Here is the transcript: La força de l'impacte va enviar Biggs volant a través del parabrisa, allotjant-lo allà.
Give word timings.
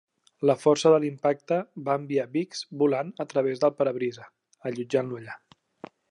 La 0.49 0.53
força 0.59 0.91
de 0.93 0.99
l'impacte 1.01 1.59
va 1.89 1.97
enviar 2.01 2.25
Biggs 2.37 2.63
volant 2.81 3.11
a 3.25 3.27
través 3.33 3.61
del 3.65 3.75
parabrisa, 3.83 4.25
allotjant-lo 4.71 5.21
allà. 5.21 5.37